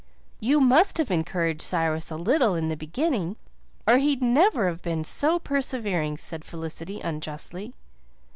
"You 0.39 0.59
must 0.59 0.97
have 0.97 1.11
encouraged 1.11 1.61
Cyrus 1.61 2.09
a 2.09 2.15
little 2.17 2.55
in 2.55 2.69
the 2.69 2.75
beginning 2.75 3.35
or 3.85 3.99
he'd 3.99 4.19
never 4.23 4.67
have 4.67 4.81
been 4.81 5.03
so 5.03 5.37
persevering," 5.37 6.17
said 6.17 6.43
Felicity 6.43 6.99
unjustly. 7.01 7.75